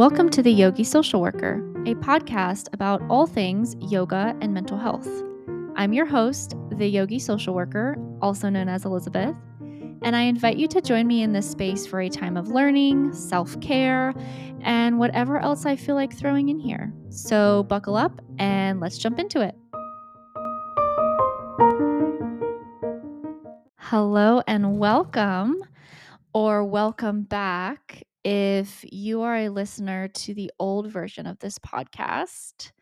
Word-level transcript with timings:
Welcome 0.00 0.30
to 0.30 0.42
The 0.42 0.50
Yogi 0.50 0.82
Social 0.82 1.20
Worker, 1.20 1.56
a 1.84 1.94
podcast 1.96 2.72
about 2.72 3.02
all 3.10 3.26
things 3.26 3.76
yoga 3.80 4.34
and 4.40 4.54
mental 4.54 4.78
health. 4.78 5.06
I'm 5.76 5.92
your 5.92 6.06
host, 6.06 6.54
the 6.70 6.86
Yogi 6.86 7.18
Social 7.18 7.52
Worker, 7.52 7.98
also 8.22 8.48
known 8.48 8.66
as 8.66 8.86
Elizabeth, 8.86 9.36
and 9.60 10.16
I 10.16 10.22
invite 10.22 10.56
you 10.56 10.68
to 10.68 10.80
join 10.80 11.06
me 11.06 11.22
in 11.22 11.34
this 11.34 11.50
space 11.50 11.86
for 11.86 12.00
a 12.00 12.08
time 12.08 12.38
of 12.38 12.48
learning, 12.48 13.12
self 13.12 13.60
care, 13.60 14.14
and 14.62 14.98
whatever 14.98 15.38
else 15.38 15.66
I 15.66 15.76
feel 15.76 15.96
like 15.96 16.16
throwing 16.16 16.48
in 16.48 16.58
here. 16.58 16.94
So 17.10 17.64
buckle 17.64 17.98
up 17.98 18.22
and 18.38 18.80
let's 18.80 18.96
jump 18.96 19.18
into 19.18 19.42
it. 19.42 19.54
Hello 23.76 24.40
and 24.46 24.78
welcome, 24.78 25.62
or 26.32 26.64
welcome 26.64 27.24
back 27.24 28.06
if 28.24 28.84
you 28.90 29.22
are 29.22 29.36
a 29.36 29.48
listener 29.48 30.08
to 30.08 30.34
the 30.34 30.50
old 30.58 30.90
version 30.90 31.26
of 31.26 31.38
this 31.38 31.58
podcast. 31.58 32.72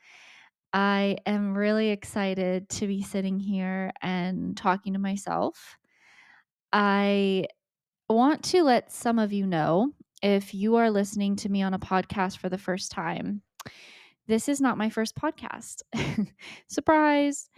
I 0.73 1.17
am 1.25 1.57
really 1.57 1.91
excited 1.91 2.69
to 2.71 2.87
be 2.87 3.03
sitting 3.03 3.41
here 3.41 3.93
and 4.03 4.57
talking 4.57 4.93
to 4.93 4.99
myself. 4.99 5.79
I 6.73 7.47
want 8.09 8.43
to 8.45 8.63
let 8.63 8.93
some 8.93 9.19
of 9.19 9.33
you 9.33 9.47
know 9.47 9.93
if 10.23 10.53
you 10.53 10.77
are 10.77 10.91
listening 10.91 11.37
to 11.37 11.49
me 11.49 11.63
on 11.63 11.75
a 11.75 11.79
podcast 11.79 12.39
for 12.39 12.49
the 12.49 12.59
first 12.59 12.91
time. 12.91 13.43
This 14.27 14.49
is 14.49 14.61
not 14.61 14.77
my 14.77 14.91
first 14.91 15.17
podcast. 15.17 15.83
Surprise. 16.69 17.49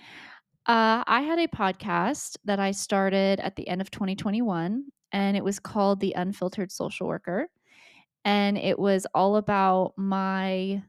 Uh, 0.67 1.03
I 1.07 1.23
had 1.23 1.41
a 1.41 1.49
podcast 1.49 2.37
that 2.45 2.61
I 2.61 2.71
started 2.71 3.41
at 3.41 3.57
the 3.57 3.67
end 3.67 3.81
of 3.81 3.91
2021, 3.91 4.85
and 5.11 5.37
it 5.37 5.43
was 5.43 5.59
called 5.59 5.99
The 5.99 6.13
Unfiltered 6.13 6.71
Social 6.71 7.09
Worker. 7.09 7.49
And 8.25 8.59
it 8.59 8.79
was 8.79 9.07
all 9.15 9.37
about 9.37 9.95
my 9.97 10.83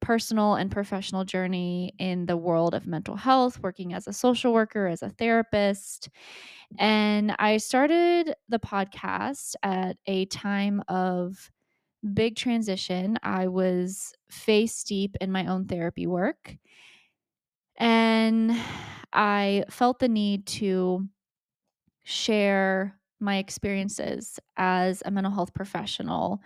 personal 0.00 0.54
and 0.54 0.70
professional 0.70 1.24
journey 1.24 1.94
in 1.98 2.26
the 2.26 2.36
world 2.36 2.74
of 2.74 2.86
mental 2.86 3.16
health, 3.16 3.58
working 3.62 3.94
as 3.94 4.06
a 4.06 4.12
social 4.12 4.52
worker, 4.52 4.86
as 4.86 5.02
a 5.02 5.08
therapist. 5.08 6.10
And 6.78 7.34
I 7.38 7.56
started 7.58 8.34
the 8.48 8.58
podcast 8.58 9.54
at 9.62 9.96
a 10.06 10.26
time 10.26 10.82
of 10.88 11.50
big 12.14 12.36
transition. 12.36 13.18
I 13.22 13.48
was 13.48 14.14
face 14.30 14.84
deep 14.84 15.16
in 15.20 15.32
my 15.32 15.46
own 15.46 15.66
therapy 15.66 16.06
work. 16.06 16.56
And 17.76 18.56
I 19.12 19.64
felt 19.70 19.98
the 19.98 20.08
need 20.08 20.46
to 20.46 21.08
share 22.04 22.98
my 23.24 23.38
experiences 23.38 24.38
as 24.56 25.02
a 25.04 25.10
mental 25.10 25.32
health 25.32 25.54
professional. 25.54 26.40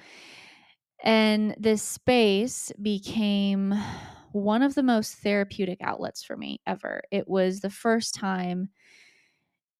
And 1.02 1.54
this 1.58 1.82
space 1.82 2.72
became 2.82 3.74
one 4.32 4.62
of 4.62 4.74
the 4.74 4.82
most 4.82 5.16
therapeutic 5.16 5.78
outlets 5.80 6.22
for 6.24 6.36
me 6.36 6.60
ever. 6.66 7.02
It 7.10 7.28
was 7.28 7.60
the 7.60 7.70
first 7.70 8.14
time 8.14 8.68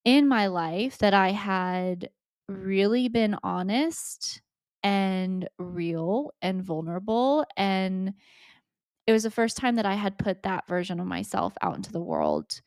in 0.04 0.28
my 0.28 0.46
life 0.46 0.98
that 0.98 1.14
I 1.14 1.32
had 1.32 2.10
really 2.48 3.08
been 3.08 3.36
honest 3.42 4.40
and 4.82 5.48
real 5.58 6.32
and 6.40 6.62
vulnerable. 6.62 7.44
And 7.56 8.14
it 9.06 9.12
was 9.12 9.22
the 9.22 9.30
first 9.30 9.56
time 9.56 9.76
that 9.76 9.86
I 9.86 9.94
had 9.94 10.18
put 10.18 10.42
that 10.42 10.66
version 10.68 11.00
of 11.00 11.06
myself 11.06 11.54
out 11.62 11.76
into 11.76 11.92
the 11.92 12.00
world. 12.00 12.60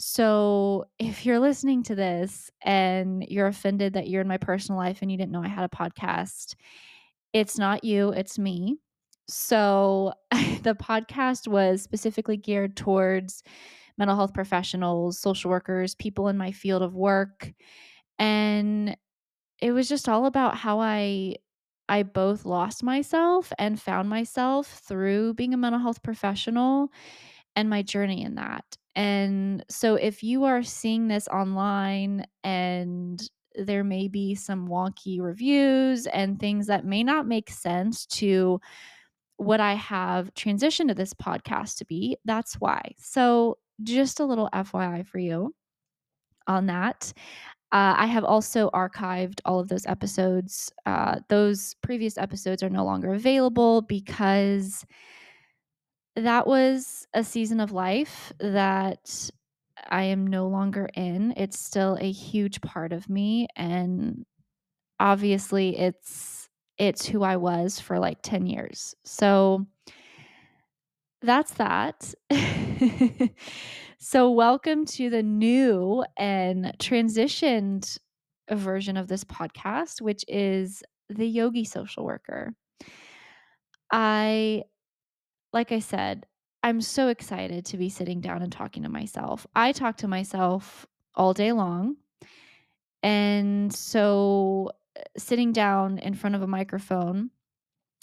So, 0.00 0.86
if 1.00 1.26
you're 1.26 1.40
listening 1.40 1.82
to 1.84 1.96
this 1.96 2.52
and 2.62 3.24
you're 3.28 3.48
offended 3.48 3.94
that 3.94 4.08
you're 4.08 4.20
in 4.20 4.28
my 4.28 4.36
personal 4.36 4.78
life 4.80 4.98
and 5.02 5.10
you 5.10 5.18
didn't 5.18 5.32
know 5.32 5.42
I 5.42 5.48
had 5.48 5.64
a 5.64 5.76
podcast, 5.76 6.54
it's 7.32 7.58
not 7.58 7.84
you, 7.84 8.10
it's 8.10 8.38
me. 8.38 8.78
So, 9.28 10.12
the 10.62 10.76
podcast 10.80 11.48
was 11.48 11.82
specifically 11.82 12.36
geared 12.36 12.76
towards 12.76 13.42
mental 13.98 14.16
health 14.16 14.34
professionals, 14.34 15.18
social 15.18 15.50
workers, 15.50 15.96
people 15.96 16.28
in 16.28 16.38
my 16.38 16.52
field 16.52 16.82
of 16.82 16.94
work. 16.94 17.52
And 18.18 18.96
it 19.60 19.72
was 19.72 19.88
just 19.88 20.08
all 20.08 20.26
about 20.26 20.56
how 20.56 20.80
I 20.80 21.36
I 21.88 22.02
both 22.04 22.44
lost 22.46 22.82
myself 22.82 23.52
and 23.58 23.80
found 23.80 24.10
myself 24.10 24.80
through 24.86 25.34
being 25.34 25.54
a 25.54 25.58
mental 25.58 25.80
health 25.80 26.02
professional 26.02 26.90
and 27.56 27.70
my 27.70 27.82
journey 27.82 28.22
in 28.22 28.36
that. 28.36 28.64
And 28.98 29.64
so 29.70 29.94
if 29.94 30.24
you 30.24 30.42
are 30.42 30.64
seeing 30.64 31.06
this 31.06 31.28
online 31.28 32.26
and 32.42 33.22
there 33.54 33.84
may 33.84 34.08
be 34.08 34.34
some 34.34 34.66
wonky 34.66 35.20
reviews 35.20 36.06
and 36.08 36.40
things 36.40 36.66
that 36.66 36.84
may 36.84 37.04
not 37.04 37.24
make 37.24 37.48
sense 37.48 38.06
to 38.06 38.60
what 39.36 39.60
I 39.60 39.74
have 39.74 40.34
transitioned 40.34 40.88
to 40.88 40.94
this 40.94 41.14
podcast 41.14 41.76
to 41.76 41.84
be, 41.84 42.16
that's 42.24 42.54
why. 42.54 42.90
So 42.98 43.58
just 43.84 44.18
a 44.18 44.24
little 44.24 44.48
FYI 44.52 45.06
for 45.06 45.20
you 45.20 45.54
on 46.48 46.66
that. 46.66 47.12
Uh, 47.70 47.94
I 47.98 48.06
have 48.06 48.24
also 48.24 48.68
archived 48.70 49.40
all 49.44 49.60
of 49.60 49.68
those 49.68 49.86
episodes. 49.86 50.72
Uh, 50.86 51.20
those 51.28 51.76
previous 51.82 52.18
episodes 52.18 52.64
are 52.64 52.70
no 52.70 52.84
longer 52.84 53.14
available 53.14 53.82
because 53.82 54.84
that 56.18 56.46
was 56.46 57.06
a 57.14 57.22
season 57.24 57.60
of 57.60 57.72
life 57.72 58.32
that 58.40 59.30
I 59.88 60.04
am 60.04 60.26
no 60.26 60.48
longer 60.48 60.88
in. 60.94 61.34
It's 61.36 61.58
still 61.58 61.96
a 62.00 62.10
huge 62.10 62.60
part 62.60 62.92
of 62.92 63.08
me 63.08 63.48
and 63.56 64.24
obviously 65.00 65.78
it's 65.78 66.48
it's 66.78 67.06
who 67.06 67.22
I 67.22 67.36
was 67.36 67.80
for 67.80 67.98
like 67.98 68.18
10 68.22 68.46
years. 68.46 68.94
So 69.04 69.66
that's 71.22 71.52
that. 71.54 72.14
so, 73.98 74.30
welcome 74.30 74.84
to 74.86 75.10
the 75.10 75.22
new 75.22 76.04
and 76.16 76.72
transitioned 76.78 77.98
version 78.50 78.96
of 78.96 79.08
this 79.08 79.24
podcast, 79.24 80.00
which 80.00 80.24
is 80.28 80.82
the 81.08 81.26
Yogi 81.26 81.64
Social 81.64 82.04
Worker. 82.04 82.54
I, 83.92 84.62
like 85.52 85.72
I 85.72 85.78
said, 85.78 86.26
I'm 86.62 86.80
so 86.80 87.08
excited 87.08 87.64
to 87.66 87.76
be 87.76 87.88
sitting 87.88 88.20
down 88.20 88.42
and 88.42 88.52
talking 88.52 88.82
to 88.82 88.88
myself. 88.88 89.46
I 89.54 89.72
talk 89.72 89.96
to 89.98 90.08
myself 90.08 90.86
all 91.14 91.32
day 91.32 91.52
long. 91.52 91.96
And 93.02 93.72
so, 93.72 94.72
uh, 94.98 95.02
sitting 95.16 95.52
down 95.52 95.98
in 95.98 96.14
front 96.14 96.34
of 96.34 96.42
a 96.42 96.46
microphone 96.46 97.30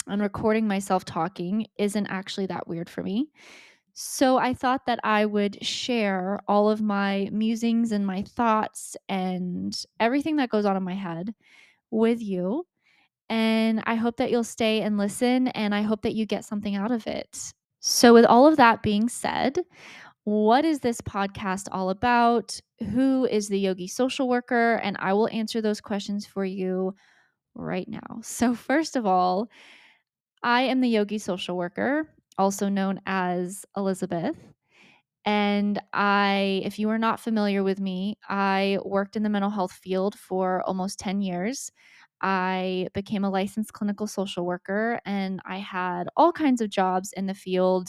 and 0.06 0.22
recording 0.22 0.66
myself 0.66 1.04
talking 1.04 1.66
isn't 1.78 2.06
actually 2.06 2.46
that 2.46 2.66
weird 2.66 2.88
for 2.88 3.02
me. 3.02 3.30
So 3.92 4.36
I 4.36 4.52
thought 4.52 4.86
that 4.86 5.00
I 5.04 5.24
would 5.24 5.64
share 5.64 6.40
all 6.46 6.68
of 6.68 6.82
my 6.82 7.30
musings 7.32 7.92
and 7.92 8.06
my 8.06 8.22
thoughts 8.22 8.96
and 9.08 9.74
everything 9.98 10.36
that 10.36 10.50
goes 10.50 10.66
on 10.66 10.76
in 10.76 10.82
my 10.82 10.94
head 10.94 11.34
with 11.90 12.22
you. 12.22 12.66
And 13.28 13.82
I 13.86 13.96
hope 13.96 14.16
that 14.18 14.30
you'll 14.30 14.44
stay 14.44 14.82
and 14.82 14.98
listen, 14.98 15.48
and 15.48 15.74
I 15.74 15.82
hope 15.82 16.02
that 16.02 16.14
you 16.14 16.26
get 16.26 16.44
something 16.44 16.76
out 16.76 16.92
of 16.92 17.06
it. 17.06 17.52
So, 17.80 18.14
with 18.14 18.24
all 18.24 18.46
of 18.46 18.56
that 18.56 18.82
being 18.82 19.08
said, 19.08 19.58
what 20.24 20.64
is 20.64 20.80
this 20.80 21.00
podcast 21.00 21.68
all 21.70 21.90
about? 21.90 22.58
Who 22.90 23.26
is 23.26 23.48
the 23.48 23.60
yogi 23.60 23.86
social 23.86 24.28
worker? 24.28 24.76
And 24.82 24.96
I 24.98 25.12
will 25.12 25.28
answer 25.28 25.60
those 25.60 25.80
questions 25.80 26.26
for 26.26 26.44
you 26.44 26.94
right 27.54 27.88
now. 27.88 28.20
So, 28.22 28.54
first 28.54 28.96
of 28.96 29.06
all, 29.06 29.48
I 30.42 30.62
am 30.62 30.80
the 30.80 30.88
yogi 30.88 31.18
social 31.18 31.56
worker, 31.56 32.08
also 32.38 32.68
known 32.68 33.00
as 33.06 33.64
Elizabeth. 33.76 34.36
And 35.26 35.80
I, 35.92 36.62
if 36.64 36.78
you 36.78 36.88
are 36.90 36.98
not 36.98 37.20
familiar 37.20 37.64
with 37.64 37.80
me, 37.80 38.16
I 38.28 38.78
worked 38.84 39.16
in 39.16 39.24
the 39.24 39.28
mental 39.30 39.50
health 39.50 39.72
field 39.72 40.16
for 40.18 40.62
almost 40.62 41.00
10 41.00 41.20
years. 41.20 41.72
I 42.22 42.88
became 42.94 43.24
a 43.24 43.30
licensed 43.30 43.74
clinical 43.74 44.06
social 44.06 44.46
worker 44.46 45.00
and 45.04 45.40
I 45.44 45.58
had 45.58 46.08
all 46.16 46.32
kinds 46.32 46.62
of 46.62 46.70
jobs 46.70 47.12
in 47.12 47.26
the 47.26 47.34
field. 47.34 47.88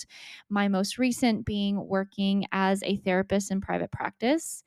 My 0.49 0.67
most 0.67 0.97
recent 0.97 1.45
being 1.45 1.87
working 1.87 2.45
as 2.51 2.83
a 2.83 2.97
therapist 2.97 3.51
in 3.51 3.61
private 3.61 3.91
practice. 3.91 4.63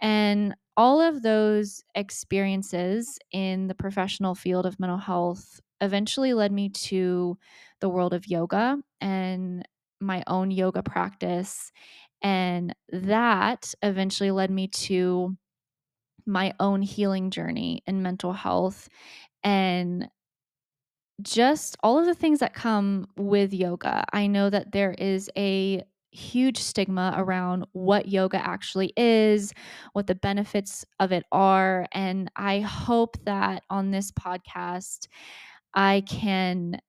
And 0.00 0.54
all 0.76 1.00
of 1.00 1.22
those 1.22 1.82
experiences 1.94 3.18
in 3.32 3.66
the 3.68 3.74
professional 3.74 4.34
field 4.34 4.66
of 4.66 4.78
mental 4.78 4.98
health 4.98 5.60
eventually 5.80 6.34
led 6.34 6.52
me 6.52 6.68
to 6.68 7.38
the 7.80 7.88
world 7.88 8.12
of 8.14 8.26
yoga 8.26 8.78
and 9.00 9.66
my 10.00 10.22
own 10.26 10.50
yoga 10.50 10.82
practice. 10.82 11.72
And 12.26 12.74
that 12.90 13.72
eventually 13.82 14.32
led 14.32 14.50
me 14.50 14.66
to 14.66 15.36
my 16.26 16.54
own 16.58 16.82
healing 16.82 17.30
journey 17.30 17.84
in 17.86 18.02
mental 18.02 18.32
health 18.32 18.88
and 19.44 20.08
just 21.22 21.76
all 21.84 22.00
of 22.00 22.06
the 22.06 22.16
things 22.16 22.40
that 22.40 22.52
come 22.52 23.06
with 23.16 23.54
yoga. 23.54 24.04
I 24.12 24.26
know 24.26 24.50
that 24.50 24.72
there 24.72 24.90
is 24.90 25.30
a 25.38 25.84
huge 26.10 26.58
stigma 26.58 27.14
around 27.16 27.64
what 27.74 28.08
yoga 28.08 28.44
actually 28.44 28.92
is, 28.96 29.52
what 29.92 30.08
the 30.08 30.16
benefits 30.16 30.84
of 30.98 31.12
it 31.12 31.22
are. 31.30 31.86
And 31.92 32.28
I 32.34 32.58
hope 32.58 33.18
that 33.24 33.62
on 33.70 33.92
this 33.92 34.10
podcast, 34.10 35.06
I 35.74 36.02
can 36.08 36.80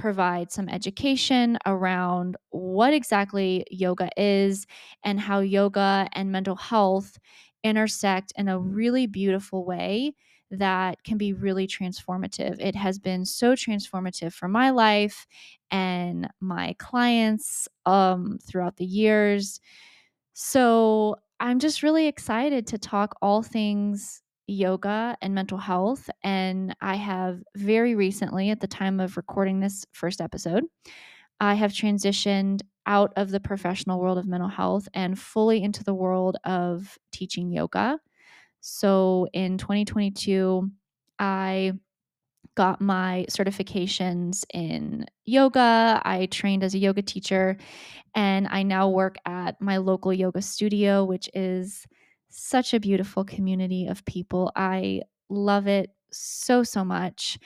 provide 0.00 0.50
some 0.50 0.68
education 0.68 1.58
around 1.66 2.36
what 2.50 2.94
exactly 2.94 3.64
yoga 3.70 4.08
is 4.16 4.66
and 5.04 5.20
how 5.20 5.40
yoga 5.40 6.08
and 6.12 6.32
mental 6.32 6.56
health 6.56 7.18
intersect 7.62 8.32
in 8.36 8.48
a 8.48 8.58
really 8.58 9.06
beautiful 9.06 9.66
way 9.66 10.14
that 10.50 11.04
can 11.04 11.18
be 11.18 11.34
really 11.34 11.66
transformative. 11.66 12.58
It 12.58 12.74
has 12.74 12.98
been 12.98 13.24
so 13.26 13.52
transformative 13.52 14.32
for 14.32 14.48
my 14.48 14.70
life 14.70 15.26
and 15.70 16.28
my 16.40 16.74
clients 16.78 17.68
um, 17.84 18.38
throughout 18.42 18.78
the 18.78 18.86
years. 18.86 19.60
So 20.32 21.16
I'm 21.38 21.58
just 21.58 21.82
really 21.82 22.06
excited 22.06 22.66
to 22.68 22.78
talk 22.78 23.14
all 23.20 23.42
things 23.42 24.22
yoga 24.50 25.16
and 25.22 25.34
mental 25.34 25.58
health. 25.58 26.10
And 26.22 26.74
I 26.80 26.96
have 26.96 27.42
very 27.56 27.94
recently, 27.94 28.50
at 28.50 28.60
the 28.60 28.66
time 28.66 29.00
of 29.00 29.16
recording 29.16 29.60
this 29.60 29.86
first 29.92 30.20
episode, 30.20 30.64
I 31.40 31.54
have 31.54 31.72
transitioned 31.72 32.60
out 32.86 33.12
of 33.16 33.30
the 33.30 33.40
professional 33.40 34.00
world 34.00 34.18
of 34.18 34.26
mental 34.26 34.48
health 34.48 34.88
and 34.94 35.18
fully 35.18 35.62
into 35.62 35.84
the 35.84 35.94
world 35.94 36.36
of 36.44 36.98
teaching 37.12 37.50
yoga. 37.50 37.98
So 38.60 39.28
in 39.32 39.56
2022, 39.56 40.70
I 41.18 41.72
got 42.56 42.80
my 42.80 43.26
certifications 43.30 44.44
in 44.52 45.06
yoga. 45.24 46.02
I 46.04 46.26
trained 46.26 46.64
as 46.64 46.74
a 46.74 46.78
yoga 46.78 47.02
teacher, 47.02 47.56
and 48.14 48.48
I 48.48 48.64
now 48.64 48.88
work 48.88 49.16
at 49.24 49.60
my 49.60 49.76
local 49.76 50.12
yoga 50.12 50.42
studio, 50.42 51.04
which 51.04 51.30
is 51.32 51.86
such 52.30 52.74
a 52.74 52.80
beautiful 52.80 53.24
community 53.24 53.86
of 53.86 54.04
people. 54.04 54.52
I 54.56 55.02
love 55.28 55.66
it 55.66 55.90
so, 56.12 56.62
so 56.62 56.84
much. 56.84 57.38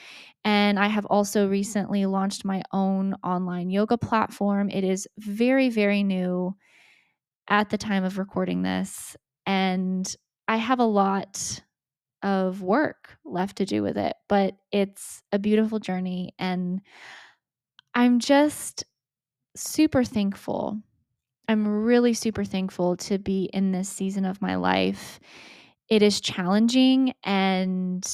And 0.44 0.78
I 0.78 0.88
have 0.88 1.06
also 1.06 1.48
recently 1.48 2.06
launched 2.06 2.44
my 2.44 2.62
own 2.72 3.14
online 3.22 3.70
yoga 3.70 3.98
platform. 3.98 4.70
It 4.70 4.84
is 4.84 5.06
very, 5.18 5.68
very 5.68 6.02
new 6.02 6.56
at 7.48 7.70
the 7.70 7.78
time 7.78 8.04
of 8.04 8.18
recording 8.18 8.62
this. 8.62 9.16
And 9.46 10.14
I 10.48 10.56
have 10.56 10.78
a 10.78 10.84
lot 10.84 11.62
of 12.22 12.62
work 12.62 13.16
left 13.24 13.56
to 13.58 13.66
do 13.66 13.82
with 13.82 13.98
it, 13.98 14.14
but 14.28 14.54
it's 14.72 15.22
a 15.30 15.38
beautiful 15.38 15.78
journey. 15.78 16.34
And 16.38 16.80
I'm 17.94 18.18
just 18.18 18.84
super 19.56 20.04
thankful. 20.04 20.80
I'm 21.48 21.66
really 21.84 22.14
super 22.14 22.44
thankful 22.44 22.96
to 22.98 23.18
be 23.18 23.50
in 23.52 23.72
this 23.72 23.88
season 23.88 24.24
of 24.24 24.40
my 24.40 24.56
life. 24.56 25.20
It 25.88 26.02
is 26.02 26.20
challenging 26.20 27.12
and 27.22 28.06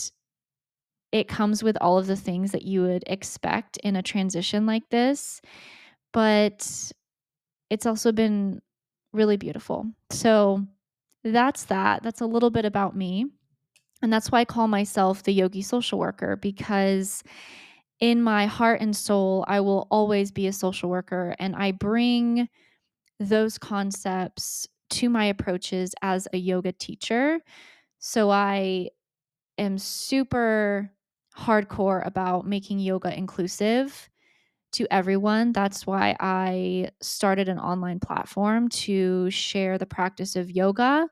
it 1.13 1.29
comes 1.29 1.63
with 1.63 1.77
all 1.81 1.99
of 1.99 2.07
the 2.07 2.17
things 2.17 2.53
that 2.53 2.63
you 2.63 2.83
would 2.83 3.05
expect 3.07 3.77
in 3.79 3.97
a 3.97 4.03
transition 4.03 4.67
like 4.67 4.89
this, 4.91 5.41
but 6.13 6.93
it's 7.69 7.87
also 7.87 8.13
been 8.13 8.61
really 9.13 9.37
beautiful. 9.37 9.87
So 10.11 10.65
that's 11.25 11.65
that. 11.67 12.03
That's 12.03 12.21
a 12.21 12.27
little 12.27 12.51
bit 12.51 12.65
about 12.65 12.97
me. 12.97 13.27
And 14.03 14.13
that's 14.13 14.31
why 14.31 14.41
I 14.41 14.45
call 14.45 14.67
myself 14.67 15.23
the 15.23 15.33
yogi 15.33 15.63
social 15.63 15.99
worker 15.99 16.37
because 16.37 17.23
in 18.01 18.23
my 18.23 18.47
heart 18.47 18.81
and 18.81 18.97
soul, 18.97 19.45
I 19.47 19.61
will 19.61 19.87
always 19.91 20.31
be 20.31 20.47
a 20.47 20.53
social 20.53 20.89
worker 20.89 21.37
and 21.39 21.55
I 21.55 21.73
bring 21.73 22.49
those 23.21 23.59
concepts 23.59 24.69
to 24.91 25.11
my 25.11 25.27
approaches 25.27 25.95
as 26.03 26.27
a 26.33 26.39
yoga 26.39 26.73
teacher. 26.73 27.41
So 27.99 28.31
I 28.31 28.91
am 29.59 29.79
super 29.79 30.93
hardcore 31.37 32.07
about 32.07 32.47
making 32.47 32.81
yoga 32.81 33.17
inclusive 33.17 34.11
to 34.73 34.87
everyone. 34.91 35.53
That's 35.53 35.87
why 35.87 36.17
I 36.21 36.91
started 37.03 37.49
an 37.49 37.59
online 37.59 38.01
platform 38.01 38.69
to 38.71 39.31
share 39.31 39.79
the 39.79 39.87
practice 39.87 40.37
of 40.37 40.51
yoga 40.51 41.09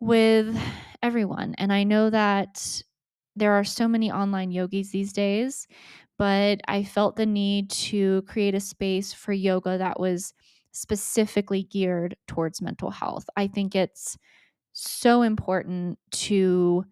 with 0.00 0.58
everyone. 1.02 1.54
And 1.58 1.72
I 1.72 1.84
know 1.84 2.10
that 2.10 2.82
there 3.36 3.52
are 3.52 3.64
so 3.64 3.88
many 3.88 4.10
online 4.12 4.50
yogis 4.50 4.90
these 4.90 5.12
days, 5.12 5.66
but 6.18 6.60
I 6.68 6.84
felt 6.84 7.16
the 7.16 7.26
need 7.26 7.70
to 7.70 8.22
create 8.22 8.54
a 8.54 8.60
space 8.60 9.12
for 9.12 9.32
yoga 9.32 9.78
that 9.78 9.98
was 9.98 10.34
specifically 10.74 11.62
geared 11.64 12.16
towards 12.26 12.60
mental 12.60 12.90
health. 12.90 13.24
I 13.36 13.46
think 13.46 13.74
it's 13.74 14.18
so 14.72 15.22
important 15.22 15.98
to 16.10 16.84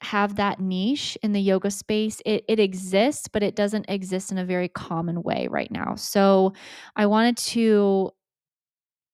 have 0.00 0.36
that 0.36 0.60
niche 0.60 1.18
in 1.22 1.32
the 1.32 1.40
yoga 1.40 1.70
space. 1.70 2.22
It, 2.24 2.44
it 2.48 2.60
exists, 2.60 3.28
but 3.28 3.42
it 3.42 3.56
doesn't 3.56 3.86
exist 3.88 4.30
in 4.30 4.38
a 4.38 4.44
very 4.44 4.68
common 4.68 5.22
way 5.22 5.48
right 5.50 5.70
now. 5.70 5.96
So 5.96 6.52
I 6.94 7.06
wanted 7.06 7.36
to 7.38 8.12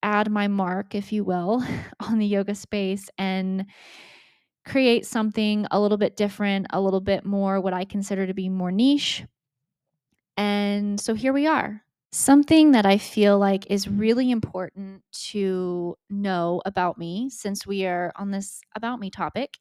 add 0.02 0.30
my 0.30 0.48
mark, 0.48 0.94
if 0.94 1.12
you 1.12 1.24
will, 1.24 1.64
on 2.00 2.18
the 2.18 2.26
yoga 2.26 2.54
space 2.54 3.08
and 3.16 3.64
create 4.66 5.06
something 5.06 5.66
a 5.70 5.80
little 5.80 5.98
bit 5.98 6.16
different, 6.16 6.66
a 6.70 6.80
little 6.80 7.00
bit 7.00 7.24
more 7.24 7.60
what 7.60 7.74
I 7.74 7.84
consider 7.84 8.26
to 8.26 8.34
be 8.34 8.48
more 8.48 8.72
niche. 8.72 9.24
And 10.36 11.00
so 11.00 11.14
here 11.14 11.32
we 11.32 11.46
are. 11.46 11.83
Something 12.16 12.70
that 12.70 12.86
I 12.86 12.96
feel 12.96 13.40
like 13.40 13.68
is 13.72 13.88
really 13.88 14.30
important 14.30 15.02
to 15.30 15.96
know 16.08 16.62
about 16.64 16.96
me, 16.96 17.28
since 17.28 17.66
we 17.66 17.86
are 17.86 18.12
on 18.14 18.30
this 18.30 18.60
about 18.76 19.00
me 19.00 19.10
topic, 19.10 19.58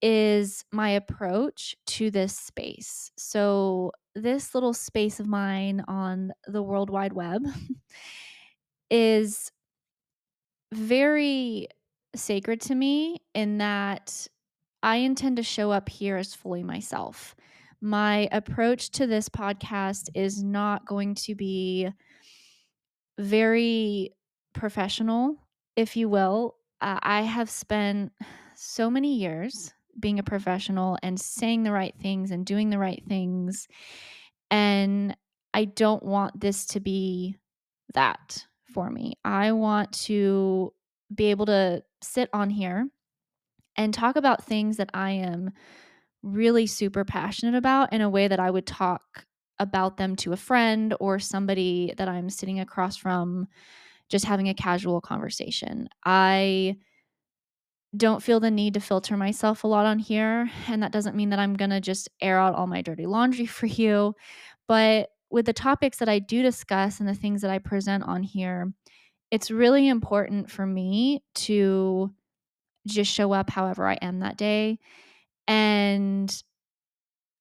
is 0.00 0.64
my 0.72 0.88
approach 0.88 1.76
to 1.88 2.10
this 2.10 2.34
space. 2.34 3.10
So, 3.18 3.92
this 4.14 4.54
little 4.54 4.72
space 4.72 5.20
of 5.20 5.26
mine 5.26 5.84
on 5.86 6.32
the 6.46 6.62
World 6.62 6.88
Wide 6.88 7.12
Web 7.12 7.42
is 8.90 9.52
very 10.72 11.68
sacred 12.14 12.62
to 12.62 12.74
me 12.74 13.18
in 13.34 13.58
that 13.58 14.26
I 14.82 14.96
intend 14.96 15.36
to 15.36 15.42
show 15.42 15.72
up 15.72 15.90
here 15.90 16.16
as 16.16 16.34
fully 16.34 16.62
myself. 16.62 17.36
My 17.80 18.28
approach 18.32 18.90
to 18.92 19.06
this 19.06 19.28
podcast 19.28 20.08
is 20.14 20.42
not 20.42 20.86
going 20.86 21.14
to 21.16 21.34
be 21.34 21.88
very 23.18 24.12
professional, 24.54 25.36
if 25.76 25.96
you 25.96 26.08
will. 26.08 26.56
Uh, 26.80 26.98
I 27.02 27.22
have 27.22 27.50
spent 27.50 28.12
so 28.54 28.90
many 28.90 29.16
years 29.16 29.72
being 29.98 30.18
a 30.18 30.24
professional 30.24 30.98
and 31.02 31.18
saying 31.18 31.62
the 31.62 31.72
right 31.72 31.94
things 32.00 32.30
and 32.30 32.44
doing 32.44 32.70
the 32.70 32.78
right 32.78 33.02
things. 33.08 33.68
And 34.50 35.16
I 35.54 35.64
don't 35.64 36.02
want 36.02 36.40
this 36.40 36.66
to 36.66 36.80
be 36.80 37.36
that 37.94 38.46
for 38.72 38.90
me. 38.90 39.14
I 39.24 39.52
want 39.52 39.92
to 40.04 40.72
be 41.14 41.26
able 41.26 41.46
to 41.46 41.82
sit 42.02 42.28
on 42.32 42.50
here 42.50 42.88
and 43.76 43.92
talk 43.92 44.16
about 44.16 44.44
things 44.44 44.78
that 44.78 44.90
I 44.92 45.12
am 45.12 45.52
really 46.26 46.66
super 46.66 47.04
passionate 47.04 47.54
about 47.54 47.92
in 47.92 48.00
a 48.00 48.10
way 48.10 48.28
that 48.28 48.40
I 48.40 48.50
would 48.50 48.66
talk 48.66 49.24
about 49.58 49.96
them 49.96 50.16
to 50.16 50.32
a 50.32 50.36
friend 50.36 50.94
or 51.00 51.18
somebody 51.18 51.94
that 51.96 52.08
I'm 52.08 52.28
sitting 52.28 52.60
across 52.60 52.96
from, 52.96 53.48
just 54.08 54.24
having 54.24 54.48
a 54.48 54.54
casual 54.54 55.00
conversation. 55.00 55.88
I 56.04 56.76
don't 57.96 58.22
feel 58.22 58.40
the 58.40 58.50
need 58.50 58.74
to 58.74 58.80
filter 58.80 59.16
myself 59.16 59.64
a 59.64 59.68
lot 59.68 59.86
on 59.86 59.98
here. 59.98 60.50
And 60.68 60.82
that 60.82 60.92
doesn't 60.92 61.16
mean 61.16 61.30
that 61.30 61.38
I'm 61.38 61.54
going 61.54 61.70
to 61.70 61.80
just 61.80 62.08
air 62.20 62.38
out 62.38 62.54
all 62.54 62.66
my 62.66 62.82
dirty 62.82 63.06
laundry 63.06 63.46
for 63.46 63.66
you. 63.66 64.14
But 64.68 65.10
with 65.30 65.46
the 65.46 65.52
topics 65.52 65.98
that 65.98 66.08
I 66.08 66.18
do 66.18 66.42
discuss 66.42 67.00
and 67.00 67.08
the 67.08 67.14
things 67.14 67.42
that 67.42 67.50
I 67.50 67.58
present 67.58 68.04
on 68.04 68.22
here, 68.22 68.72
it's 69.30 69.50
really 69.50 69.88
important 69.88 70.50
for 70.50 70.66
me 70.66 71.22
to 71.34 72.12
just 72.86 73.12
show 73.12 73.32
up 73.32 73.50
however 73.50 73.86
I 73.86 73.94
am 73.94 74.20
that 74.20 74.36
day. 74.36 74.78
And 75.48 76.42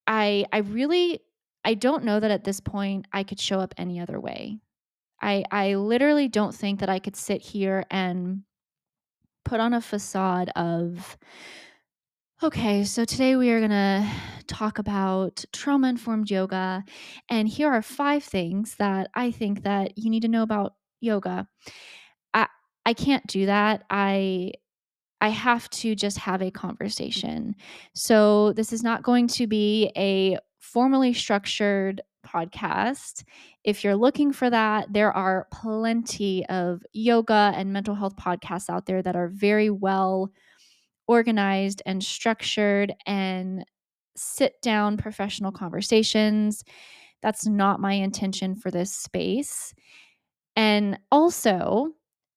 I 0.07 0.45
I 0.51 0.59
really 0.59 1.19
I 1.63 1.73
don't 1.73 2.03
know 2.03 2.19
that 2.19 2.31
at 2.31 2.43
this 2.43 2.59
point 2.59 3.07
I 3.11 3.23
could 3.23 3.39
show 3.39 3.59
up 3.59 3.73
any 3.77 3.99
other 3.99 4.19
way. 4.19 4.59
I 5.21 5.45
I 5.51 5.75
literally 5.75 6.27
don't 6.27 6.55
think 6.55 6.79
that 6.81 6.89
I 6.89 6.99
could 6.99 7.15
sit 7.15 7.41
here 7.41 7.85
and 7.91 8.43
put 9.43 9.59
on 9.59 9.73
a 9.73 9.81
facade 9.81 10.49
of 10.55 11.17
Okay, 12.43 12.83
so 12.83 13.05
today 13.05 13.37
we 13.37 13.49
are 13.51 13.59
going 13.59 13.71
to 13.71 14.07
talk 14.47 14.77
about 14.77 15.43
trauma 15.53 15.87
informed 15.87 16.29
yoga 16.29 16.83
and 17.29 17.47
here 17.47 17.69
are 17.71 17.81
five 17.81 18.23
things 18.23 18.75
that 18.75 19.09
I 19.15 19.31
think 19.31 19.63
that 19.63 19.97
you 19.97 20.09
need 20.09 20.21
to 20.21 20.27
know 20.27 20.43
about 20.43 20.73
yoga. 20.99 21.47
I 22.33 22.47
I 22.85 22.93
can't 22.93 23.25
do 23.27 23.47
that. 23.47 23.85
I 23.89 24.53
I 25.21 25.29
have 25.29 25.69
to 25.71 25.95
just 25.95 26.17
have 26.19 26.41
a 26.41 26.51
conversation. 26.51 27.55
So 27.93 28.53
this 28.53 28.73
is 28.73 28.83
not 28.83 29.03
going 29.03 29.27
to 29.29 29.47
be 29.47 29.91
a 29.97 30.37
formally 30.59 31.13
structured 31.13 32.01
podcast. 32.25 33.23
If 33.63 33.83
you're 33.83 33.95
looking 33.95 34.33
for 34.33 34.49
that, 34.49 34.91
there 34.91 35.11
are 35.13 35.47
plenty 35.51 36.45
of 36.47 36.81
yoga 36.93 37.53
and 37.55 37.71
mental 37.71 37.95
health 37.95 38.15
podcasts 38.15 38.69
out 38.69 38.85
there 38.85 39.01
that 39.01 39.15
are 39.15 39.29
very 39.29 39.69
well 39.69 40.31
organized 41.07 41.81
and 41.85 42.03
structured 42.03 42.93
and 43.05 43.65
sit 44.15 44.61
down 44.61 44.97
professional 44.97 45.51
conversations 45.51 46.63
That's 47.23 47.47
not 47.47 47.81
my 47.81 47.93
intention 47.93 48.55
for 48.55 48.71
this 48.71 48.91
space. 48.93 49.73
And 50.55 50.99
also, 51.11 51.91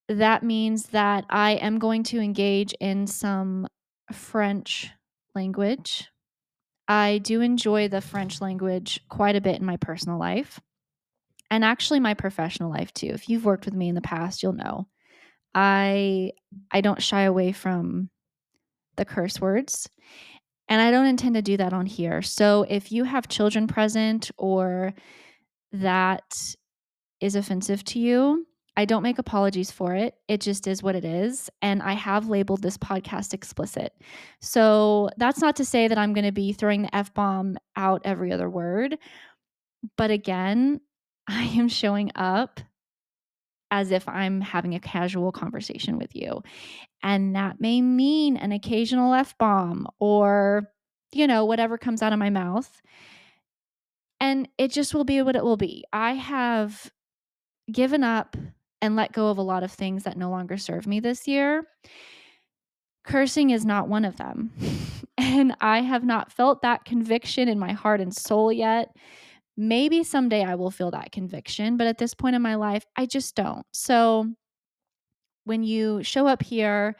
that 0.09 0.43
means 0.43 0.87
that 0.87 1.25
I 1.29 1.51
am 1.51 1.79
going 1.79 2.03
to 2.05 2.19
engage 2.19 2.73
in 2.79 3.07
some 3.07 3.67
French 4.11 4.89
language. 5.35 6.09
I 6.87 7.19
do 7.19 7.41
enjoy 7.41 7.87
the 7.87 8.01
French 8.01 8.41
language 8.41 8.99
quite 9.07 9.35
a 9.35 9.41
bit 9.41 9.59
in 9.59 9.65
my 9.65 9.77
personal 9.77 10.17
life 10.17 10.59
and 11.51 11.63
actually 11.63 11.99
my 11.99 12.15
professional 12.15 12.71
life 12.71 12.91
too. 12.93 13.07
If 13.07 13.29
you've 13.29 13.45
worked 13.45 13.65
with 13.65 13.75
me 13.75 13.87
in 13.87 13.95
the 13.95 14.01
past, 14.01 14.41
you'll 14.41 14.53
know. 14.53 14.87
I 15.53 16.31
I 16.71 16.81
don't 16.81 17.01
shy 17.01 17.21
away 17.21 17.51
from 17.51 18.09
the 18.97 19.05
curse 19.05 19.39
words. 19.39 19.89
And 20.67 20.81
I 20.81 20.91
don't 20.91 21.07
intend 21.07 21.35
to 21.35 21.41
do 21.41 21.57
that 21.57 21.73
on 21.73 21.87
here. 21.87 22.21
So 22.21 22.65
if 22.69 22.91
you 22.91 23.03
have 23.03 23.27
children 23.27 23.65
present 23.65 24.29
or 24.37 24.93
that 25.71 26.55
is 27.19 27.35
offensive 27.35 27.83
to 27.85 27.99
you, 27.99 28.45
I 28.77 28.85
don't 28.85 29.03
make 29.03 29.19
apologies 29.19 29.71
for 29.71 29.93
it. 29.95 30.15
It 30.27 30.41
just 30.41 30.67
is 30.67 30.81
what 30.81 30.95
it 30.95 31.03
is. 31.03 31.49
And 31.61 31.81
I 31.81 31.93
have 31.93 32.29
labeled 32.29 32.61
this 32.61 32.77
podcast 32.77 33.33
explicit. 33.33 33.93
So 34.41 35.09
that's 35.17 35.41
not 35.41 35.55
to 35.57 35.65
say 35.65 35.87
that 35.87 35.97
I'm 35.97 36.13
going 36.13 36.25
to 36.25 36.31
be 36.31 36.53
throwing 36.53 36.83
the 36.83 36.95
F 36.95 37.13
bomb 37.13 37.57
out 37.75 38.01
every 38.05 38.31
other 38.31 38.49
word. 38.49 38.97
But 39.97 40.11
again, 40.11 40.81
I 41.27 41.43
am 41.43 41.67
showing 41.67 42.11
up 42.15 42.59
as 43.71 43.91
if 43.91 44.07
I'm 44.07 44.41
having 44.41 44.73
a 44.73 44.79
casual 44.79 45.31
conversation 45.31 45.97
with 45.97 46.15
you. 46.15 46.41
And 47.03 47.35
that 47.35 47.61
may 47.61 47.81
mean 47.81 48.35
an 48.35 48.51
occasional 48.51 49.13
F 49.13 49.37
bomb 49.37 49.87
or, 49.99 50.71
you 51.11 51.27
know, 51.27 51.45
whatever 51.45 51.77
comes 51.77 52.01
out 52.01 52.13
of 52.13 52.19
my 52.19 52.29
mouth. 52.29 52.81
And 54.19 54.49
it 54.57 54.71
just 54.71 54.93
will 54.93 55.03
be 55.03 55.21
what 55.21 55.35
it 55.35 55.43
will 55.43 55.57
be. 55.57 55.85
I 55.93 56.13
have 56.13 56.91
given 57.71 58.03
up 58.03 58.35
and 58.81 58.95
let 58.95 59.11
go 59.11 59.29
of 59.29 59.37
a 59.37 59.43
lot 59.43 59.63
of 59.63 59.71
things 59.71 60.03
that 60.03 60.17
no 60.17 60.29
longer 60.29 60.57
serve 60.57 60.87
me 60.87 60.99
this 60.99 61.27
year. 61.27 61.63
Cursing 63.03 63.49
is 63.49 63.65
not 63.65 63.87
one 63.87 64.05
of 64.05 64.17
them. 64.17 64.51
and 65.17 65.55
I 65.59 65.81
have 65.81 66.03
not 66.03 66.31
felt 66.31 66.61
that 66.61 66.85
conviction 66.85 67.47
in 67.47 67.59
my 67.59 67.73
heart 67.73 68.01
and 68.01 68.15
soul 68.15 68.51
yet. 68.51 68.89
Maybe 69.57 70.03
someday 70.03 70.43
I 70.43 70.55
will 70.55 70.71
feel 70.71 70.91
that 70.91 71.11
conviction, 71.11 71.75
but 71.75 71.87
at 71.87 71.97
this 71.97 72.13
point 72.13 72.35
in 72.35 72.41
my 72.41 72.55
life, 72.55 72.85
I 72.95 73.05
just 73.05 73.35
don't. 73.35 73.65
So 73.73 74.27
when 75.43 75.63
you 75.63 76.01
show 76.03 76.27
up 76.27 76.41
here, 76.41 76.95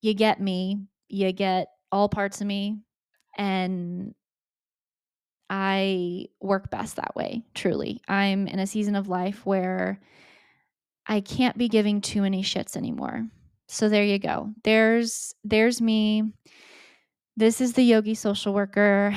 you 0.00 0.14
get 0.14 0.40
me, 0.40 0.86
you 1.08 1.32
get 1.32 1.68
all 1.90 2.08
parts 2.08 2.40
of 2.40 2.46
me, 2.46 2.78
and 3.36 4.14
I 5.50 6.26
work 6.40 6.70
best 6.70 6.96
that 6.96 7.14
way, 7.16 7.42
truly. 7.54 8.00
I'm 8.08 8.46
in 8.46 8.58
a 8.58 8.66
season 8.66 8.94
of 8.94 9.08
life 9.08 9.44
where 9.44 10.00
I 11.06 11.20
can't 11.20 11.58
be 11.58 11.68
giving 11.68 12.00
too 12.00 12.22
many 12.22 12.42
shits 12.42 12.76
anymore. 12.76 13.26
So 13.68 13.88
there 13.88 14.04
you 14.04 14.18
go. 14.18 14.50
There's 14.64 15.34
there's 15.44 15.80
me. 15.80 16.24
This 17.36 17.60
is 17.60 17.72
the 17.72 17.82
yogi 17.82 18.14
social 18.14 18.52
worker 18.52 19.14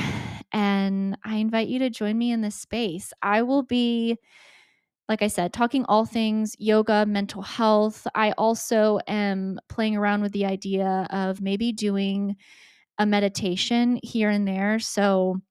and 0.52 1.18
I 1.26 1.36
invite 1.36 1.68
you 1.68 1.80
to 1.80 1.90
join 1.90 2.18
me 2.18 2.32
in 2.32 2.42
this 2.42 2.56
space. 2.56 3.12
I 3.22 3.42
will 3.42 3.64
be 3.64 4.18
like 5.08 5.22
I 5.22 5.28
said, 5.28 5.54
talking 5.54 5.86
all 5.86 6.06
things 6.06 6.56
yoga, 6.58 7.06
mental 7.06 7.44
health. 7.44 8.08
I 8.16 8.32
also 8.32 9.00
am 9.08 9.60
playing 9.70 9.96
around 9.96 10.22
with 10.22 10.32
the 10.32 10.46
idea 10.46 11.06
of 11.12 11.42
maybe 11.42 11.72
doing 11.72 12.38
a 12.98 13.06
meditation 13.06 14.00
here 14.02 14.30
and 14.30 14.48
there. 14.48 14.80
So 14.80 15.42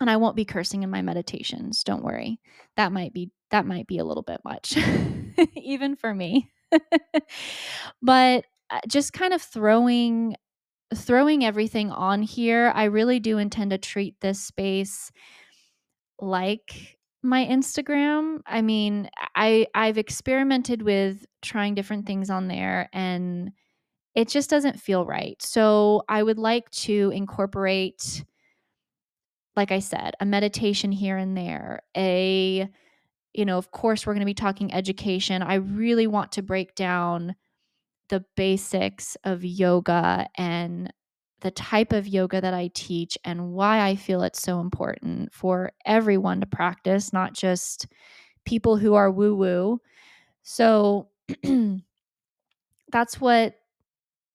and 0.00 0.08
I 0.08 0.16
won't 0.16 0.36
be 0.36 0.44
cursing 0.44 0.82
in 0.82 0.90
my 0.90 1.02
meditations, 1.02 1.82
don't 1.84 2.04
worry. 2.04 2.40
That 2.76 2.92
might 2.92 3.12
be 3.12 3.30
that 3.50 3.66
might 3.66 3.86
be 3.86 3.98
a 3.98 4.04
little 4.04 4.22
bit 4.22 4.40
much 4.44 4.76
even 5.56 5.96
for 5.96 6.14
me. 6.14 6.50
but 8.02 8.44
uh, 8.70 8.80
just 8.88 9.12
kind 9.12 9.34
of 9.34 9.42
throwing 9.42 10.36
throwing 10.94 11.44
everything 11.44 11.90
on 11.90 12.22
here, 12.22 12.72
I 12.74 12.84
really 12.84 13.20
do 13.20 13.38
intend 13.38 13.70
to 13.72 13.78
treat 13.78 14.16
this 14.20 14.40
space 14.40 15.12
like 16.20 16.98
my 17.22 17.44
Instagram. 17.44 18.38
I 18.46 18.62
mean, 18.62 19.08
I 19.34 19.66
I've 19.74 19.98
experimented 19.98 20.82
with 20.82 21.26
trying 21.42 21.74
different 21.74 22.06
things 22.06 22.30
on 22.30 22.48
there 22.48 22.88
and 22.92 23.50
it 24.14 24.28
just 24.28 24.50
doesn't 24.50 24.80
feel 24.80 25.06
right. 25.06 25.40
So, 25.42 26.02
I 26.08 26.22
would 26.22 26.38
like 26.38 26.70
to 26.72 27.12
incorporate 27.14 28.24
like 29.56 29.72
I 29.72 29.80
said, 29.80 30.14
a 30.20 30.24
meditation 30.26 30.92
here 30.92 31.16
and 31.16 31.36
there, 31.36 31.82
a 31.96 32.68
you 33.34 33.44
know, 33.44 33.58
of 33.58 33.70
course, 33.70 34.06
we're 34.06 34.14
going 34.14 34.20
to 34.20 34.26
be 34.26 34.34
talking 34.34 34.72
education. 34.72 35.42
I 35.42 35.54
really 35.54 36.06
want 36.06 36.32
to 36.32 36.42
break 36.42 36.74
down 36.74 37.36
the 38.08 38.24
basics 38.36 39.16
of 39.24 39.44
yoga 39.44 40.28
and 40.36 40.92
the 41.40 41.50
type 41.50 41.92
of 41.92 42.06
yoga 42.06 42.40
that 42.40 42.54
I 42.54 42.70
teach 42.74 43.16
and 43.24 43.52
why 43.52 43.86
I 43.86 43.96
feel 43.96 44.22
it's 44.22 44.42
so 44.42 44.60
important 44.60 45.32
for 45.32 45.72
everyone 45.86 46.40
to 46.40 46.46
practice, 46.46 47.12
not 47.12 47.34
just 47.34 47.86
people 48.44 48.76
who 48.76 48.94
are 48.94 49.10
woo 49.10 49.34
woo. 49.34 49.80
So 50.42 51.08
that's 52.90 53.20
what 53.20 53.54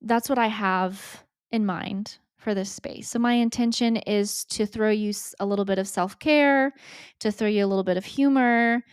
that's 0.02 0.30
what 0.30 0.40
I 0.40 0.48
have 0.48 1.24
in 1.52 1.66
mind 1.66 2.18
for 2.46 2.54
this 2.54 2.72
space. 2.72 3.10
So 3.10 3.18
my 3.18 3.34
intention 3.34 3.98
is 3.98 4.46
to 4.46 4.68
throw 4.68 4.92
you 4.92 5.12
a 5.40 5.46
little 5.48 5.66
bit 5.66 5.80
of 5.80 5.88
self-care, 5.88 6.72
to 7.20 7.32
throw 7.32 7.48
you 7.48 7.66
a 7.66 7.68
little 7.68 7.84
bit 7.84 7.98
of 7.98 8.06
humor, 8.06 8.84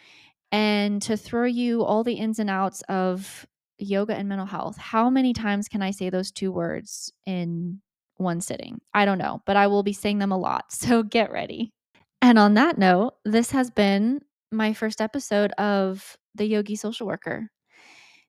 and 0.50 1.02
to 1.02 1.18
throw 1.18 1.44
you 1.44 1.84
all 1.84 2.02
the 2.02 2.14
ins 2.14 2.38
and 2.38 2.48
outs 2.48 2.80
of 2.88 3.46
yoga 3.76 4.14
and 4.14 4.26
mental 4.26 4.46
health. 4.46 4.78
How 4.78 5.10
many 5.10 5.34
times 5.34 5.68
can 5.68 5.82
I 5.82 5.90
say 5.90 6.08
those 6.08 6.32
two 6.32 6.50
words 6.50 7.12
in 7.26 7.82
one 8.16 8.40
sitting? 8.40 8.80
I 8.94 9.04
don't 9.04 9.18
know, 9.18 9.42
but 9.44 9.58
I 9.58 9.66
will 9.66 9.82
be 9.82 9.92
saying 9.92 10.18
them 10.18 10.32
a 10.32 10.38
lot. 10.38 10.64
So 10.70 11.02
get 11.02 11.30
ready. 11.30 11.74
And 12.22 12.38
on 12.38 12.54
that 12.54 12.78
note, 12.78 13.16
this 13.26 13.50
has 13.50 13.70
been 13.70 14.22
my 14.50 14.72
first 14.72 15.02
episode 15.02 15.52
of 15.52 16.16
The 16.36 16.46
Yogi 16.46 16.76
Social 16.76 17.06
Worker. 17.06 17.50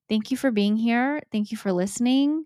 Thank 0.10 0.32
you 0.32 0.38
for 0.38 0.52
being 0.52 0.76
here. 0.76 1.22
Thank 1.32 1.50
you 1.52 1.58
for 1.58 1.72
listening. 1.72 2.44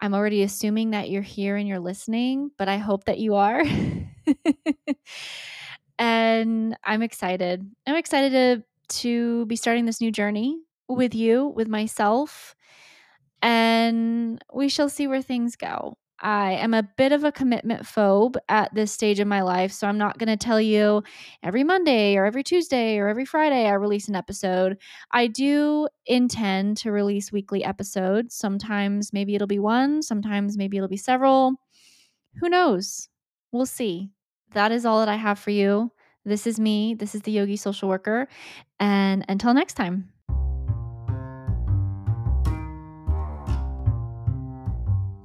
I'm 0.00 0.14
already 0.14 0.42
assuming 0.42 0.90
that 0.90 1.10
you're 1.10 1.22
here 1.22 1.56
and 1.56 1.66
you're 1.66 1.78
listening, 1.80 2.50
but 2.58 2.68
I 2.68 2.76
hope 2.78 3.04
that 3.04 3.18
you 3.18 3.34
are. 3.36 3.62
and 5.98 6.76
I'm 6.84 7.02
excited. 7.02 7.68
I'm 7.86 7.96
excited 7.96 8.32
to 8.32 8.64
to 8.88 9.46
be 9.46 9.56
starting 9.56 9.84
this 9.84 10.00
new 10.00 10.12
journey 10.12 10.60
with 10.88 11.14
you, 11.14 11.48
with 11.48 11.66
myself, 11.68 12.54
and 13.42 14.42
we 14.52 14.68
shall 14.68 14.88
see 14.88 15.06
where 15.06 15.22
things 15.22 15.56
go. 15.56 15.96
I 16.20 16.52
am 16.52 16.72
a 16.72 16.82
bit 16.82 17.12
of 17.12 17.24
a 17.24 17.32
commitment 17.32 17.82
phobe 17.82 18.36
at 18.48 18.74
this 18.74 18.90
stage 18.90 19.20
of 19.20 19.28
my 19.28 19.42
life. 19.42 19.72
So 19.72 19.86
I'm 19.86 19.98
not 19.98 20.18
going 20.18 20.28
to 20.28 20.36
tell 20.36 20.60
you 20.60 21.02
every 21.42 21.62
Monday 21.62 22.16
or 22.16 22.24
every 22.24 22.42
Tuesday 22.42 22.98
or 22.98 23.08
every 23.08 23.24
Friday 23.24 23.66
I 23.66 23.72
release 23.72 24.08
an 24.08 24.16
episode. 24.16 24.78
I 25.10 25.26
do 25.26 25.88
intend 26.06 26.78
to 26.78 26.90
release 26.90 27.32
weekly 27.32 27.64
episodes. 27.64 28.34
Sometimes 28.34 29.12
maybe 29.12 29.34
it'll 29.34 29.46
be 29.46 29.58
one, 29.58 30.02
sometimes 30.02 30.56
maybe 30.56 30.76
it'll 30.76 30.88
be 30.88 30.96
several. 30.96 31.54
Who 32.40 32.48
knows? 32.48 33.08
We'll 33.52 33.66
see. 33.66 34.10
That 34.52 34.72
is 34.72 34.86
all 34.86 35.00
that 35.00 35.08
I 35.08 35.16
have 35.16 35.38
for 35.38 35.50
you. 35.50 35.92
This 36.24 36.46
is 36.46 36.58
me. 36.58 36.94
This 36.94 37.14
is 37.14 37.22
the 37.22 37.32
Yogi 37.32 37.56
Social 37.56 37.88
Worker. 37.88 38.28
And 38.80 39.24
until 39.28 39.54
next 39.54 39.74
time. 39.74 40.12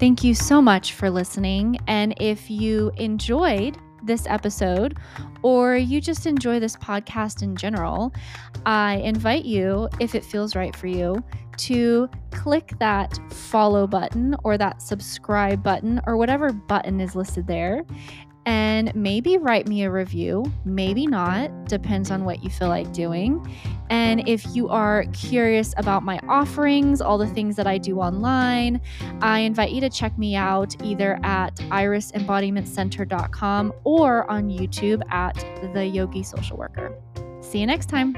Thank 0.01 0.23
you 0.23 0.33
so 0.33 0.63
much 0.63 0.93
for 0.93 1.11
listening. 1.11 1.77
And 1.85 2.15
if 2.19 2.49
you 2.49 2.91
enjoyed 2.97 3.77
this 4.01 4.25
episode 4.25 4.97
or 5.43 5.75
you 5.75 6.01
just 6.01 6.25
enjoy 6.25 6.59
this 6.59 6.75
podcast 6.75 7.43
in 7.43 7.55
general, 7.55 8.11
I 8.65 8.95
invite 8.95 9.45
you, 9.45 9.89
if 9.99 10.15
it 10.15 10.25
feels 10.25 10.55
right 10.55 10.75
for 10.75 10.87
you, 10.87 11.23
to 11.57 12.09
click 12.31 12.73
that 12.79 13.19
follow 13.31 13.85
button 13.85 14.35
or 14.43 14.57
that 14.57 14.81
subscribe 14.81 15.61
button 15.61 16.01
or 16.07 16.17
whatever 16.17 16.51
button 16.51 16.99
is 16.99 17.15
listed 17.15 17.45
there 17.45 17.85
and 18.45 18.93
maybe 18.95 19.37
write 19.37 19.67
me 19.67 19.83
a 19.83 19.91
review. 19.91 20.51
Maybe 20.65 21.05
not, 21.05 21.65
depends 21.65 22.09
on 22.11 22.25
what 22.25 22.43
you 22.43 22.49
feel 22.49 22.69
like 22.69 22.91
doing. 22.93 23.45
And 23.89 24.27
if 24.27 24.45
you 24.55 24.69
are 24.69 25.05
curious 25.13 25.73
about 25.77 26.03
my 26.03 26.19
offerings, 26.27 27.01
all 27.01 27.17
the 27.17 27.27
things 27.27 27.55
that 27.57 27.67
I 27.67 27.77
do 27.77 27.99
online, 27.99 28.79
I 29.21 29.39
invite 29.39 29.71
you 29.71 29.81
to 29.81 29.89
check 29.89 30.17
me 30.17 30.35
out 30.35 30.81
either 30.81 31.19
at 31.23 31.55
irisembodimentcenter.com 31.55 33.73
or 33.83 34.31
on 34.31 34.49
YouTube 34.49 35.01
at 35.11 35.35
The 35.73 35.85
Yogi 35.85 36.23
Social 36.23 36.55
Worker. 36.57 36.95
See 37.41 37.59
you 37.59 37.67
next 37.67 37.89
time. 37.89 38.15